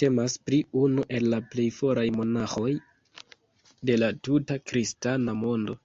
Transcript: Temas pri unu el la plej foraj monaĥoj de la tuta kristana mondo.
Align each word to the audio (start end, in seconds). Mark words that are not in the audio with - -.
Temas 0.00 0.32
pri 0.46 0.56
unu 0.78 1.02
el 1.18 1.28
la 1.34 1.38
plej 1.52 1.66
foraj 1.76 2.06
monaĥoj 2.16 2.72
de 3.92 4.00
la 4.00 4.08
tuta 4.30 4.58
kristana 4.72 5.36
mondo. 5.44 5.78